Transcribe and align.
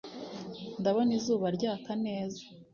Ndabona 0.79 1.11
izuba 1.19 1.45
ryaka 1.57 1.91
neza 2.05 2.43